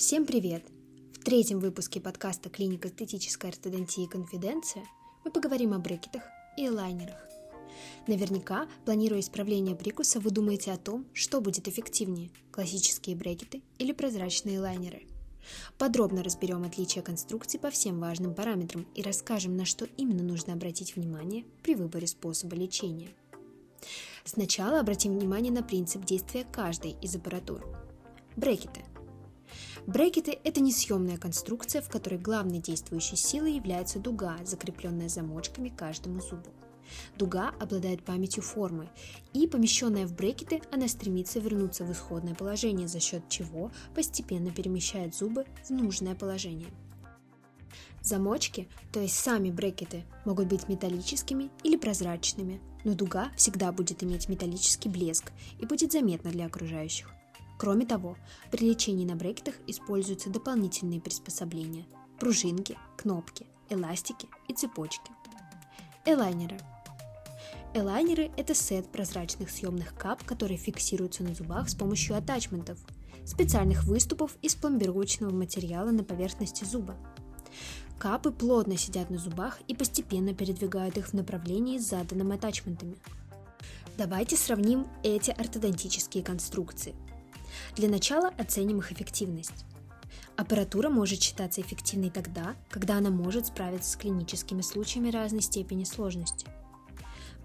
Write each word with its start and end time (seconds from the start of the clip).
Всем 0.00 0.24
привет! 0.24 0.64
В 1.12 1.24
третьем 1.24 1.60
выпуске 1.60 2.00
подкаста 2.00 2.48
«Клиника 2.48 2.88
эстетической 2.88 3.50
ортодонтии 3.50 4.06
Конфиденция» 4.06 4.82
мы 5.26 5.30
поговорим 5.30 5.74
о 5.74 5.78
брекетах 5.78 6.22
и 6.56 6.66
элайнерах. 6.66 7.18
Наверняка, 8.06 8.66
планируя 8.86 9.20
исправление 9.20 9.76
прикуса, 9.76 10.18
вы 10.18 10.30
думаете 10.30 10.72
о 10.72 10.78
том, 10.78 11.04
что 11.12 11.42
будет 11.42 11.68
эффективнее– 11.68 12.30
классические 12.50 13.14
брекеты 13.14 13.60
или 13.78 13.92
прозрачные 13.92 14.58
лайнеры. 14.58 15.02
Подробно 15.76 16.22
разберем 16.22 16.64
отличия 16.64 17.02
конструкций 17.02 17.60
по 17.60 17.68
всем 17.68 18.00
важным 18.00 18.34
параметрам 18.34 18.86
и 18.94 19.02
расскажем, 19.02 19.54
на 19.54 19.66
что 19.66 19.84
именно 19.98 20.22
нужно 20.22 20.54
обратить 20.54 20.96
внимание 20.96 21.44
при 21.62 21.74
выборе 21.74 22.06
способа 22.06 22.56
лечения. 22.56 23.10
Сначала 24.24 24.80
обратим 24.80 25.18
внимание 25.18 25.52
на 25.52 25.62
принцип 25.62 26.06
действия 26.06 26.46
каждой 26.50 26.96
из 27.02 27.14
аппаратур. 27.14 27.62
Брекеты– 28.34 28.82
Брекеты– 29.86 30.38
это 30.44 30.60
несъемная 30.60 31.16
конструкция, 31.16 31.80
в 31.80 31.88
которой 31.88 32.18
главной 32.18 32.58
действующей 32.58 33.16
силой 33.16 33.54
является 33.54 33.98
дуга, 33.98 34.36
закрепленная 34.44 35.08
замочками 35.08 35.70
каждому 35.70 36.20
зубу. 36.20 36.50
Дуга 37.16 37.54
обладает 37.60 38.04
памятью 38.04 38.42
формы, 38.42 38.88
и 39.32 39.46
помещенная 39.46 40.06
в 40.06 40.14
брекеты, 40.14 40.60
она 40.72 40.88
стремится 40.88 41.38
вернуться 41.38 41.84
в 41.84 41.92
исходное 41.92 42.34
положение, 42.34 42.88
за 42.88 43.00
счет 43.00 43.28
чего 43.28 43.70
постепенно 43.94 44.50
перемещает 44.50 45.14
зубы 45.14 45.46
в 45.64 45.70
нужное 45.70 46.14
положение. 46.14 46.68
Замочки, 48.02 48.68
то 48.92 49.00
есть 49.00 49.14
сами 49.14 49.50
брекеты, 49.50 50.04
могут 50.24 50.48
быть 50.48 50.68
металлическими 50.68 51.50
или 51.62 51.76
прозрачными, 51.76 52.60
но 52.84 52.94
дуга 52.94 53.30
всегда 53.36 53.72
будет 53.72 54.02
иметь 54.02 54.28
металлический 54.28 54.88
блеск 54.88 55.32
и 55.58 55.66
будет 55.66 55.92
заметна 55.92 56.30
для 56.30 56.46
окружающих. 56.46 57.12
Кроме 57.60 57.84
того, 57.84 58.16
при 58.50 58.70
лечении 58.70 59.04
на 59.04 59.16
брекетах 59.16 59.54
используются 59.66 60.30
дополнительные 60.30 60.98
приспособления– 60.98 61.84
пружинки, 62.18 62.78
кнопки, 62.96 63.44
эластики 63.68 64.28
и 64.48 64.54
цепочки. 64.54 65.10
Элайнеры. 66.06 66.58
Элайнеры– 67.74 68.30
это 68.38 68.54
сет 68.54 68.90
прозрачных 68.90 69.50
съемных 69.50 69.94
кап, 69.94 70.24
которые 70.24 70.56
фиксируются 70.56 71.22
на 71.22 71.34
зубах 71.34 71.68
с 71.68 71.74
помощью 71.74 72.16
атачментов, 72.16 72.78
специальных 73.26 73.84
выступов 73.84 74.38
из 74.40 74.54
пломбировочного 74.54 75.30
материала 75.30 75.90
на 75.90 76.02
поверхности 76.02 76.64
зуба. 76.64 76.96
Капы 77.98 78.30
плотно 78.30 78.78
сидят 78.78 79.10
на 79.10 79.18
зубах 79.18 79.60
и 79.68 79.74
постепенно 79.74 80.32
передвигают 80.32 80.96
их 80.96 81.08
в 81.08 81.12
направлении 81.12 81.76
с 81.76 81.90
заданными 81.90 82.36
атачментами. 82.36 82.96
Давайте 83.98 84.38
сравним 84.38 84.86
эти 85.02 85.30
ортодонтические 85.30 86.24
конструкции– 86.24 86.94
для 87.76 87.88
начала 87.88 88.28
оценим 88.38 88.78
их 88.78 88.92
эффективность. 88.92 89.64
Аппаратура 90.36 90.88
может 90.88 91.20
считаться 91.20 91.60
эффективной 91.60 92.10
тогда, 92.10 92.56
когда 92.70 92.96
она 92.96 93.10
может 93.10 93.46
справиться 93.46 93.90
с 93.90 93.96
клиническими 93.96 94.62
случаями 94.62 95.10
разной 95.10 95.42
степени 95.42 95.84
сложности. 95.84 96.46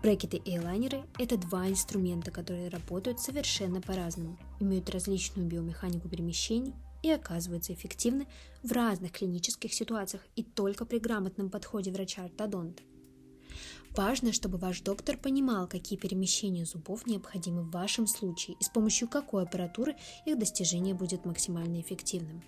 Брекеты 0.02 0.38
и 0.38 0.58
элайнеры– 0.58 1.04
это 1.20 1.36
два 1.36 1.68
инструмента, 1.68 2.32
которые 2.32 2.70
работают 2.70 3.20
совершенно 3.20 3.82
по-разному, 3.82 4.38
имеют 4.60 4.90
различную 4.90 5.48
биомеханику 5.48 6.08
перемещений 6.08 6.74
и 7.02 7.12
оказываются 7.12 7.74
эффективны 7.74 8.28
в 8.64 8.72
разных 8.72 9.12
клинических 9.12 9.74
ситуациях 9.74 10.24
и 10.36 10.44
только 10.44 10.86
при 10.86 11.00
грамотном 11.00 11.50
подходе 11.50 11.92
врача-ортодонта. 11.92 12.84
Важно, 13.96 14.34
чтобы 14.34 14.58
ваш 14.58 14.82
доктор 14.82 15.16
понимал, 15.16 15.68
какие 15.68 15.98
перемещения 15.98 16.66
зубов 16.66 17.08
необходимы 17.08 17.62
в 17.64 17.72
вашем 17.72 18.08
случае 18.08 18.58
и 18.60 18.64
с 18.64 18.68
помощью 18.68 19.08
какой 19.08 19.44
аппаратуры 19.44 19.96
их 20.26 20.38
достижение 20.38 20.94
будет 20.94 21.24
максимально 21.24 21.80
эффективным. 21.80 22.44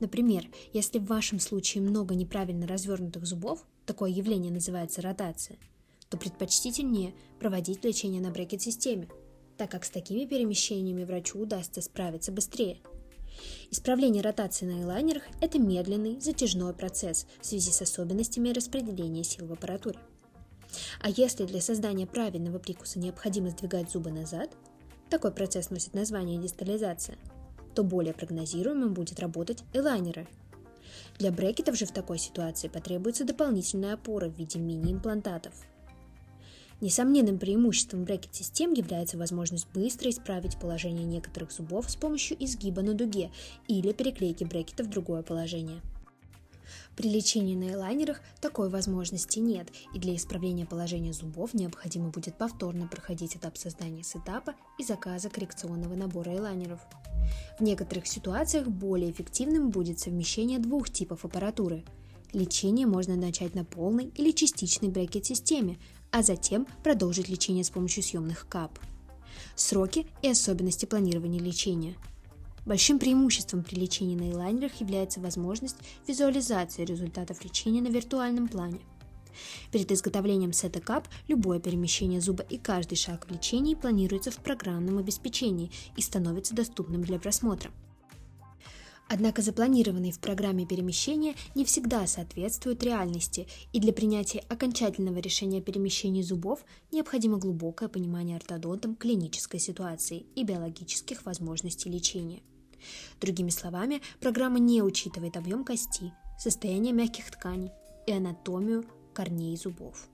Например, 0.00 0.48
если 0.72 0.98
в 0.98 1.04
вашем 1.04 1.40
случае 1.40 1.82
много 1.82 2.14
неправильно 2.14 2.66
развернутых 2.66 3.26
зубов, 3.26 3.66
такое 3.84 4.10
явление 4.10 4.50
называется 4.50 5.02
ротация, 5.02 5.58
то 6.08 6.16
предпочтительнее 6.16 7.14
проводить 7.38 7.84
лечение 7.84 8.22
на 8.22 8.30
брекет-системе, 8.30 9.08
так 9.58 9.70
как 9.70 9.84
с 9.84 9.90
такими 9.90 10.24
перемещениями 10.24 11.04
врачу 11.04 11.38
удастся 11.38 11.82
справиться 11.82 12.32
быстрее. 12.32 12.78
Исправление 13.70 14.22
ротации 14.22 14.64
на 14.64 14.82
элайнерах– 14.82 15.24
это 15.42 15.58
медленный, 15.58 16.18
затяжной 16.18 16.72
процесс 16.72 17.26
в 17.42 17.46
связи 17.46 17.70
с 17.70 17.82
особенностями 17.82 18.50
распределения 18.50 19.22
сил 19.22 19.46
в 19.46 19.52
аппаратуре. 19.52 19.98
А 21.00 21.08
если 21.10 21.44
для 21.44 21.60
создания 21.60 22.06
правильного 22.06 22.58
прикуса 22.58 22.98
необходимо 22.98 23.50
сдвигать 23.50 23.90
зубы 23.90 24.10
назад, 24.10 24.50
такой 25.10 25.32
процесс 25.32 25.70
носит 25.70 25.94
название 25.94 26.38
дистализация, 26.38 27.18
то 27.74 27.82
более 27.82 28.14
прогнозируемым 28.14 28.94
будет 28.94 29.20
работать 29.20 29.64
элайнеры. 29.72 30.26
Для 31.18 31.30
брекетов 31.30 31.76
же 31.76 31.86
в 31.86 31.92
такой 31.92 32.18
ситуации 32.18 32.68
потребуется 32.68 33.24
дополнительная 33.24 33.94
опора 33.94 34.28
в 34.28 34.38
виде 34.38 34.58
мини-имплантатов. 34.58 35.54
Несомненным 36.80 37.38
преимуществом 37.38 38.04
брекет-систем 38.04 38.72
является 38.72 39.16
возможность 39.16 39.68
быстро 39.72 40.10
исправить 40.10 40.58
положение 40.58 41.04
некоторых 41.04 41.52
зубов 41.52 41.88
с 41.88 41.94
помощью 41.94 42.42
изгиба 42.42 42.82
на 42.82 42.94
дуге 42.94 43.30
или 43.68 43.92
переклейки 43.92 44.44
брекета 44.44 44.82
в 44.82 44.88
другое 44.88 45.22
положение– 45.22 45.80
при 46.96 47.08
лечении 47.08 47.56
на 47.56 47.72
элайнерах 47.72 48.20
такой 48.40 48.68
возможности 48.68 49.38
нет, 49.38 49.68
и 49.94 49.98
для 49.98 50.14
исправления 50.14 50.66
положения 50.66 51.12
зубов 51.12 51.54
необходимо 51.54 52.10
будет 52.10 52.36
повторно 52.36 52.86
проходить 52.86 53.36
этап 53.36 53.56
создания 53.56 54.02
сетапа 54.02 54.54
и 54.78 54.84
заказа 54.84 55.30
коррекционного 55.30 55.94
набора 55.94 56.36
элайнеров. 56.36 56.80
В 57.58 57.62
некоторых 57.62 58.06
ситуациях 58.06 58.68
более 58.68 59.10
эффективным 59.10 59.70
будет 59.70 60.00
совмещение 60.00 60.58
двух 60.58 60.90
типов 60.90 61.24
аппаратуры. 61.24 61.84
Лечение 62.32 62.86
можно 62.86 63.16
начать 63.16 63.54
на 63.54 63.64
полной 63.64 64.06
или 64.16 64.30
частичной 64.30 64.88
брекет-системе, 64.88 65.78
а 66.10 66.22
затем 66.22 66.66
продолжить 66.82 67.28
лечение 67.28 67.64
с 67.64 67.70
помощью 67.70 68.02
съемных 68.02 68.46
кап. 68.48 68.78
Сроки 69.56 70.06
и 70.20 70.28
особенности 70.28 70.84
планирования 70.84 71.40
лечения– 71.40 71.94
Большим 72.64 73.00
преимуществом 73.00 73.64
при 73.64 73.74
лечении 73.74 74.14
на 74.14 74.30
элайнерах 74.30 74.74
является 74.80 75.20
возможность 75.20 75.76
визуализации 76.06 76.84
результатов 76.84 77.44
лечения 77.44 77.82
на 77.82 77.88
виртуальном 77.88 78.46
плане. 78.46 78.80
Перед 79.72 79.90
изготовлением 79.90 80.52
сета 80.52 80.80
кап 80.80 81.08
любое 81.26 81.58
перемещение 81.58 82.20
зуба 82.20 82.44
и 82.44 82.58
каждый 82.58 82.96
шаг 82.96 83.26
в 83.26 83.32
лечении 83.32 83.74
планируется 83.74 84.30
в 84.30 84.36
программном 84.36 84.98
обеспечении 84.98 85.72
и 85.96 86.02
становится 86.02 86.54
доступным 86.54 87.02
для 87.02 87.18
просмотра. 87.18 87.72
Однако 89.08 89.42
запланированные 89.42 90.12
в 90.12 90.20
программе 90.20 90.64
перемещения 90.64 91.34
не 91.54 91.64
всегда 91.64 92.06
соответствуют 92.06 92.82
реальности, 92.82 93.46
и 93.72 93.80
для 93.80 93.92
принятия 93.92 94.38
окончательного 94.48 95.18
решения 95.18 95.60
перемещения 95.60 96.22
зубов 96.22 96.64
необходимо 96.92 97.38
глубокое 97.38 97.88
понимание 97.88 98.36
ортодонтом 98.36 98.94
клинической 98.94 99.60
ситуации 99.60 100.24
и 100.34 100.44
биологических 100.44 101.26
возможностей 101.26 101.90
лечения. 101.90 102.42
Другими 103.20 103.50
словами, 103.50 104.02
программа 104.20 104.58
не 104.58 104.82
учитывает 104.82 105.36
объем 105.36 105.64
кости, 105.64 106.12
состояние 106.38 106.92
мягких 106.92 107.30
тканей 107.30 107.70
и 108.06 108.12
анатомию 108.12 108.84
корней 109.14 109.56
зубов 109.56 110.08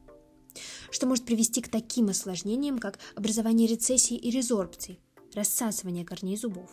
что 0.91 1.07
может 1.07 1.25
привести 1.25 1.61
к 1.61 1.69
таким 1.69 2.09
осложнениям, 2.09 2.79
как 2.79 2.99
образование 3.15 3.69
рецессий 3.69 4.17
и 4.17 4.31
резорбций, 4.31 5.01
рассасывание 5.35 6.05
корней 6.05 6.37
зубов. 6.37 6.71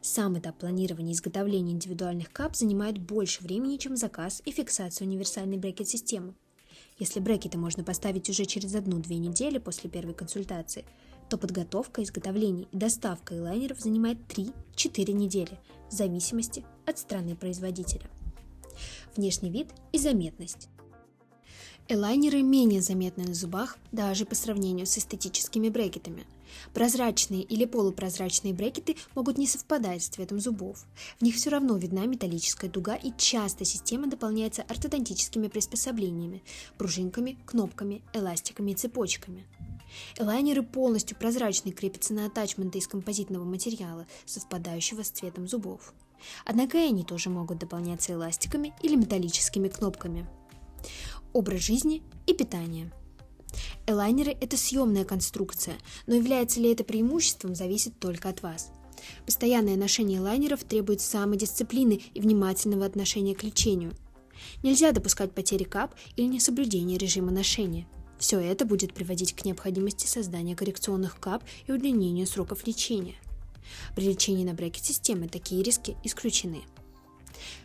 Сам 0.00 0.38
этап 0.38 0.58
планирования 0.58 1.12
изготовления 1.12 1.72
индивидуальных 1.72 2.32
кап 2.32 2.56
занимает 2.56 2.98
больше 2.98 3.42
времени, 3.42 3.76
чем 3.76 3.96
заказ 3.96 4.42
и 4.44 4.50
фиксация 4.50 5.06
универсальной 5.06 5.58
брекет-системы. 5.58 6.34
Если 6.98 7.20
брекеты 7.20 7.56
можно 7.56 7.84
поставить 7.84 8.28
уже 8.28 8.44
через 8.44 8.74
одну-две 8.74 9.18
недели 9.18 9.58
после 9.58 9.88
первой 9.88 10.14
консультации– 10.14 10.84
то 11.32 11.38
подготовка, 11.38 12.02
изготовление 12.02 12.66
и 12.72 12.76
доставка 12.76 13.34
элайнеров 13.34 13.80
занимает 13.80 14.18
3-4 14.28 15.12
недели 15.12 15.58
в 15.88 15.94
зависимости 15.94 16.62
от 16.84 16.98
страны 16.98 17.34
производителя. 17.34 18.04
Внешний 19.16 19.48
вид 19.48 19.68
и 19.92 19.98
заметность. 19.98 20.68
Элайнеры 21.88 22.42
менее 22.42 22.82
заметны 22.82 23.24
на 23.24 23.32
зубах 23.32 23.78
даже 23.92 24.26
по 24.26 24.34
сравнению 24.34 24.86
с 24.86 24.98
эстетическими 24.98 25.70
брекетами. 25.70 26.26
Прозрачные 26.74 27.40
или 27.40 27.64
полупрозрачные 27.64 28.52
брекеты 28.52 28.96
могут 29.14 29.38
не 29.38 29.46
совпадать 29.46 30.02
с 30.02 30.08
цветом 30.08 30.38
зубов. 30.38 30.84
В 31.18 31.22
них 31.22 31.36
все 31.36 31.48
равно 31.48 31.78
видна 31.78 32.04
металлическая 32.04 32.68
дуга 32.68 32.94
и 32.94 33.10
часто 33.16 33.64
система 33.64 34.06
дополняется 34.06 34.64
ортодонтическими 34.64 35.48
приспособлениями– 35.48 36.42
пружинками, 36.76 37.38
кнопками, 37.46 38.02
эластиками 38.12 38.72
и 38.72 38.74
цепочками– 38.74 39.46
Элайнеры 40.18 40.62
полностью 40.62 41.16
прозрачные, 41.16 41.72
крепятся 41.72 42.14
на 42.14 42.26
атачменты 42.26 42.78
из 42.78 42.86
композитного 42.86 43.44
материала, 43.44 44.06
совпадающего 44.24 45.02
с 45.02 45.10
цветом 45.10 45.48
зубов. 45.48 45.94
Однако 46.44 46.78
и 46.78 46.88
они 46.88 47.04
тоже 47.04 47.30
могут 47.30 47.58
дополняться 47.58 48.12
эластиками 48.12 48.74
или 48.82 48.94
металлическими 48.94 49.68
кнопками. 49.68 50.26
Образ 51.32 51.60
жизни 51.60 52.02
и 52.26 52.34
питание. 52.34 52.92
Элайнеры– 53.86 54.36
это 54.40 54.56
съемная 54.56 55.04
конструкция, 55.04 55.76
но 56.06 56.14
является 56.14 56.60
ли 56.60 56.72
это 56.72 56.84
преимуществом, 56.84 57.54
зависит 57.54 57.98
только 57.98 58.28
от 58.28 58.42
вас. 58.42 58.70
Постоянное 59.26 59.76
ношение 59.76 60.20
лайнеров 60.20 60.64
требует 60.64 61.00
самодисциплины 61.00 62.00
и 62.14 62.20
внимательного 62.20 62.86
отношения 62.86 63.34
к 63.34 63.42
лечению. 63.42 63.92
Нельзя 64.62 64.92
допускать 64.92 65.32
потери 65.32 65.64
кап 65.64 65.94
или 66.16 66.26
несоблюдение 66.26 66.98
режима 66.98 67.30
ношения. 67.30 67.86
Все 68.22 68.38
это 68.38 68.64
будет 68.64 68.94
приводить 68.94 69.32
к 69.32 69.44
необходимости 69.44 70.06
создания 70.06 70.54
коррекционных 70.54 71.18
кап 71.18 71.42
и 71.66 71.72
удлинению 71.72 72.28
сроков 72.28 72.64
лечения. 72.68 73.16
При 73.96 74.04
лечении 74.04 74.44
на 74.44 74.54
брекет-системы 74.54 75.26
такие 75.26 75.60
риски 75.64 75.96
исключены. 76.04 76.62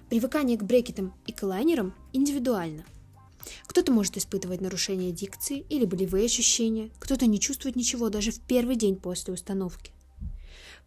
Привыкание 0.09 0.57
к 0.57 0.63
брекетам 0.63 1.13
и 1.27 1.31
к 1.31 1.43
лайнерам 1.43 1.93
индивидуально. 2.11 2.85
Кто-то 3.67 3.91
может 3.91 4.17
испытывать 4.17 4.59
нарушение 4.59 5.11
дикции 5.11 5.63
или 5.69 5.85
болевые 5.85 6.25
ощущения, 6.25 6.89
кто-то 6.97 7.27
не 7.27 7.39
чувствует 7.39 7.75
ничего 7.75 8.09
даже 8.09 8.31
в 8.31 8.39
первый 8.39 8.77
день 8.77 8.95
после 8.95 9.35
установки. 9.35 9.91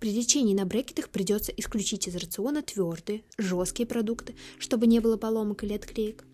При 0.01 0.11
лечении 0.11 0.53
на 0.53 0.67
брекетах 0.67 1.11
придется 1.11 1.53
исключить 1.53 2.09
из 2.09 2.17
рациона 2.17 2.63
твердые, 2.63 3.23
жесткие 3.39 3.87
продукты, 3.87 4.35
чтобы 4.59 4.89
не 4.89 4.99
было 4.99 5.17
поломок 5.17 5.63
или 5.63 5.75
отклеек. 5.75 6.25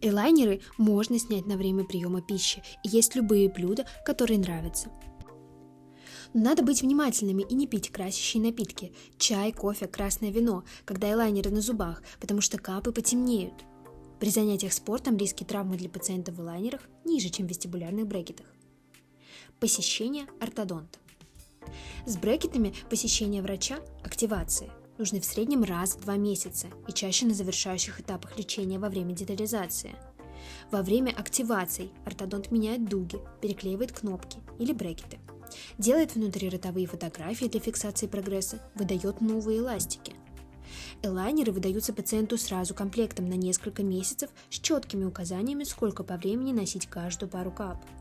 Элайнеры 0.00 0.60
можно 0.78 1.18
снять 1.18 1.46
на 1.46 1.56
время 1.56 1.84
приема 1.84 2.22
пищи 2.22 2.62
и 2.84 2.88
есть 2.88 3.14
любые 3.14 3.48
блюда, 3.48 3.86
которые 4.04 4.38
нравятся. 4.38 4.90
Надо 6.34 6.62
быть 6.62 6.80
внимательными 6.80 7.42
и 7.42 7.54
не 7.54 7.66
пить 7.66 7.90
красящие 7.90 8.42
напитки– 8.42 8.94
чай, 9.18 9.52
кофе, 9.52 9.86
красное 9.86 10.30
вино, 10.30 10.64
когда 10.86 11.12
элайнеры 11.12 11.50
на 11.50 11.60
зубах, 11.60 12.02
потому 12.20 12.40
что 12.40 12.58
капы 12.58 12.90
потемнеют. 12.90 13.64
При 14.18 14.30
занятиях 14.30 14.72
спортом 14.72 15.16
риски 15.16 15.44
травмы 15.44 15.76
для 15.76 15.90
пациентов 15.90 16.36
в 16.36 16.40
элайнерах 16.40 16.88
ниже, 17.04 17.28
чем 17.28 17.46
в 17.46 17.50
вестибулярных 17.50 18.06
брекетах. 18.06 18.46
Посещение 19.60 20.26
ортодонта. 20.40 20.98
С 22.06 22.16
брекетами 22.16 22.74
посещение 22.88 23.42
врача– 23.42 23.80
активации– 24.04 24.70
нужны 24.98 25.20
в 25.20 25.24
среднем 25.24 25.64
раз 25.64 25.94
в 25.94 26.00
два 26.02 26.16
месяца 26.16 26.68
и 26.86 26.92
чаще 26.92 27.26
на 27.26 27.34
завершающих 27.34 28.00
этапах 28.00 28.38
лечения 28.38 28.78
во 28.78 28.88
время 28.88 29.14
детализации. 29.14 29.94
Во 30.70 30.82
время 30.82 31.10
активаций 31.10 31.90
ортодонт 32.04 32.50
меняет 32.50 32.88
дуги, 32.88 33.18
переклеивает 33.40 33.92
кнопки 33.92 34.38
или 34.58 34.72
брекеты, 34.72 35.18
делает 35.78 36.14
внутриротовые 36.14 36.86
фотографии 36.86 37.46
для 37.46 37.60
фиксации 37.60 38.06
прогресса, 38.06 38.60
выдает 38.74 39.20
новые 39.20 39.58
эластики. 39.58 40.14
Элайнеры 41.02 41.52
выдаются 41.52 41.92
пациенту 41.92 42.38
сразу 42.38 42.74
комплектом 42.74 43.28
на 43.28 43.34
несколько 43.34 43.82
месяцев 43.82 44.30
с 44.50 44.58
четкими 44.58 45.04
указаниями, 45.04 45.64
сколько 45.64 46.02
по 46.02 46.16
времени 46.16 46.52
носить 46.52 46.86
каждую 46.86 47.30
пару 47.30 47.52
кап– 47.52 47.84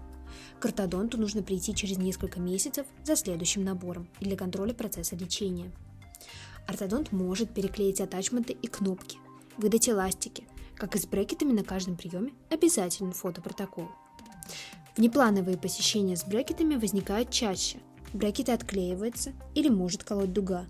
к 0.60 0.66
ортодонту 0.66 1.18
нужно 1.18 1.44
прийти 1.44 1.74
через 1.74 1.98
несколько 1.98 2.40
месяцев 2.40 2.86
за 3.04 3.16
следующим 3.16 3.64
набором 3.64 4.08
и 4.20 4.26
для 4.26 4.38
контроля 4.38 4.74
процесса 4.74 5.16
лечения. 5.16 5.72
Ортодонт 6.68 7.12
может 7.12 7.54
переклеить 7.54 8.02
атачменты 8.02 8.54
и 8.54 8.68
кнопки, 8.68 9.18
выдать 9.58 9.90
эластики, 9.90 10.46
как 10.76 10.96
и 10.96 11.00
с 11.00 11.06
брекетами 11.06 11.52
на 11.52 11.64
каждом 11.64 11.96
приеме 11.96 12.34
обязателен 12.50 13.12
фотопротокол. 13.12 13.90
Внеплановые 14.98 15.58
посещения 15.58 16.16
с 16.16 16.24
брекетами 16.24 16.76
возникают 16.76 17.30
чаще. 17.30 17.80
Брекеты 18.14 18.52
отклеиваются 18.52 19.34
или 19.56 19.70
может 19.70 20.04
колоть 20.04 20.34
дуга. 20.34 20.66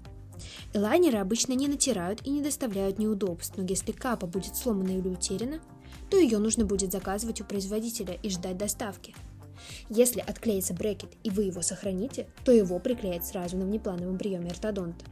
Элайнеры 0.74 1.18
обычно 1.18 1.54
не 1.54 1.68
натирают 1.68 2.26
и 2.26 2.30
не 2.30 2.42
доставляют 2.42 3.00
неудобств, 3.00 3.56
но 3.58 3.64
если 3.64 3.92
капа 3.92 4.28
будет 4.28 4.56
сломана 4.56 4.90
или 4.90 5.08
утеряна, 5.08 5.60
то 6.10 6.18
ее 6.18 6.40
нужно 6.40 6.66
будет 6.66 6.92
заказывать 6.92 7.42
у 7.42 7.46
производителя 7.46 8.18
и 8.22 8.30
ждать 8.30 8.58
доставки– 8.58 9.16
если 9.90 10.20
отклеится 10.20 10.74
брекет 10.74 11.12
и 11.24 11.30
вы 11.30 11.44
его 11.44 11.62
сохраните, 11.62 12.28
то 12.46 12.52
его 12.52 12.80
приклеят 12.80 13.26
сразу 13.26 13.58
на 13.58 13.66
внеплановом 13.66 14.18
приеме 14.18 14.52
ортодонта. 14.52 15.06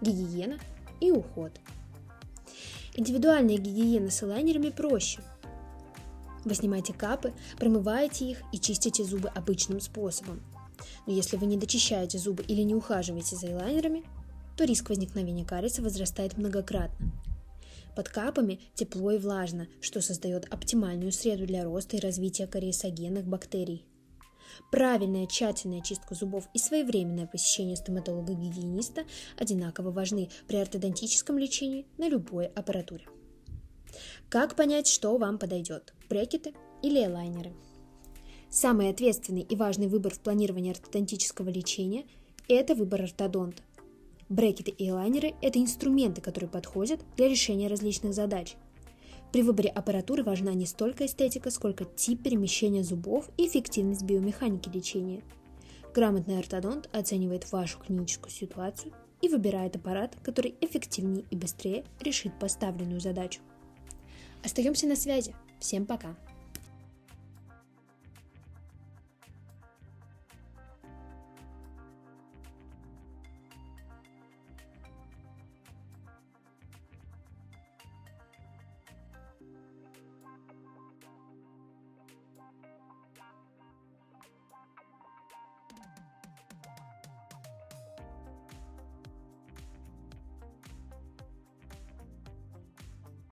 Гигиена 0.00 0.58
и 1.00 1.10
уход. 1.10 1.52
Индивидуальная 2.94 3.58
гигиена 3.58 4.10
с 4.10 4.22
элайнерами 4.22 4.70
проще. 4.70 5.20
Вы 6.44 6.54
снимаете 6.54 6.92
капы, 6.92 7.32
промываете 7.58 8.30
их 8.30 8.42
и 8.52 8.58
чистите 8.58 9.04
зубы 9.04 9.28
обычным 9.28 9.80
способом. 9.80 10.42
Но 11.06 11.12
если 11.12 11.36
вы 11.36 11.46
не 11.46 11.56
дочищаете 11.56 12.18
зубы 12.18 12.42
или 12.44 12.62
не 12.62 12.74
ухаживаете 12.74 13.36
за 13.36 13.52
элайнерами, 13.52 14.04
то 14.56 14.64
риск 14.64 14.88
возникновения 14.88 15.44
кариеса 15.44 15.82
возрастает 15.82 16.38
многократно. 16.38 17.12
Под 17.94 18.08
капами 18.08 18.60
тепло 18.74 19.12
и 19.12 19.18
влажно, 19.18 19.68
что 19.80 20.00
создает 20.00 20.52
оптимальную 20.52 21.12
среду 21.12 21.46
для 21.46 21.64
роста 21.64 21.96
и 21.96 22.00
развития 22.00 22.46
кариесогенных 22.46 23.26
бактерий. 23.26 23.84
Правильная 24.70 25.26
тщательная 25.26 25.80
чистка 25.80 26.14
зубов 26.14 26.48
и 26.54 26.58
своевременное 26.58 27.26
посещение 27.26 27.76
стоматолога-гигиениста 27.76 29.04
одинаково 29.36 29.90
важны 29.90 30.30
при 30.46 30.56
ортодонтическом 30.56 31.38
лечении 31.38 31.86
на 31.98 32.08
любой 32.08 32.46
аппаратуре. 32.46 33.06
Как 34.28 34.56
понять, 34.56 34.88
что 34.88 35.16
вам 35.16 35.38
подойдет– 35.38 35.94
брекеты 36.08 36.54
или 36.82 37.04
элайнеры? 37.04 37.52
Самый 38.50 38.90
ответственный 38.90 39.42
и 39.42 39.56
важный 39.56 39.88
выбор 39.88 40.14
в 40.14 40.20
планировании 40.20 40.72
ортодонтического 40.72 41.48
лечения– 41.48 42.04
это 42.48 42.74
выбор 42.74 43.02
ортодонта– 43.02 43.62
Брекеты 44.28 44.72
и 44.72 44.90
лайнеры– 44.90 45.34
это 45.40 45.60
инструменты, 45.60 46.20
которые 46.20 46.50
подходят 46.50 47.00
для 47.16 47.28
решения 47.28 47.68
различных 47.68 48.12
задач. 48.12 48.56
При 49.36 49.42
выборе 49.42 49.68
аппаратуры 49.68 50.22
важна 50.22 50.54
не 50.54 50.64
столько 50.64 51.04
эстетика, 51.04 51.50
сколько 51.50 51.84
тип 51.84 52.22
перемещения 52.22 52.82
зубов 52.82 53.28
и 53.36 53.46
эффективность 53.46 54.02
биомеханики 54.02 54.70
лечения. 54.70 55.22
Грамотный 55.94 56.38
ортодонт 56.38 56.88
оценивает 56.90 57.52
вашу 57.52 57.78
клиническую 57.78 58.30
ситуацию 58.30 58.94
и 59.20 59.28
выбирает 59.28 59.76
аппарат, 59.76 60.16
который 60.22 60.54
эффективнее 60.62 61.26
и 61.30 61.36
быстрее 61.36 61.84
решит 62.00 62.32
поставленную 62.38 63.00
задачу. 63.00 63.42
Остаемся 64.42 64.86
на 64.86 64.96
связи. 64.96 65.34
Всем 65.60 65.84
пока! 65.84 66.16